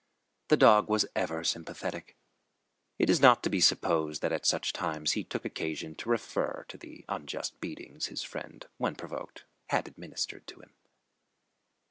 [0.47, 2.17] The dog was ever sympathetic.
[2.97, 6.65] It is not to be supposed that at such times he took occasion to refer
[6.69, 10.73] to the unjust beatings his friend, when provoked, had administered to him.